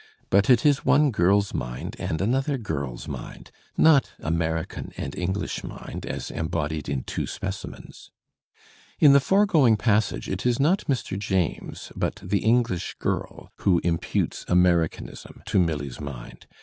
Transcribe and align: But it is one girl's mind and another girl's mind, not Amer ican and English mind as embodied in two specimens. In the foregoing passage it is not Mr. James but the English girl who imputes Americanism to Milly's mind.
But 0.31 0.49
it 0.49 0.65
is 0.65 0.83
one 0.83 1.11
girl's 1.11 1.53
mind 1.53 1.95
and 1.99 2.21
another 2.21 2.57
girl's 2.57 3.07
mind, 3.07 3.51
not 3.77 4.13
Amer 4.23 4.63
ican 4.65 4.91
and 4.97 5.15
English 5.15 5.63
mind 5.63 6.07
as 6.07 6.31
embodied 6.31 6.89
in 6.89 7.03
two 7.03 7.27
specimens. 7.27 8.09
In 8.97 9.13
the 9.13 9.19
foregoing 9.19 9.77
passage 9.77 10.27
it 10.27 10.43
is 10.43 10.59
not 10.59 10.85
Mr. 10.89 11.19
James 11.19 11.91
but 11.95 12.15
the 12.23 12.39
English 12.39 12.95
girl 12.97 13.51
who 13.57 13.77
imputes 13.83 14.43
Americanism 14.47 15.43
to 15.45 15.59
Milly's 15.59 15.99
mind. 16.01 16.47